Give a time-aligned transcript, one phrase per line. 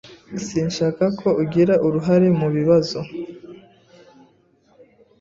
[0.47, 2.99] Sinshaka ko ugira uruhare mu bibazo.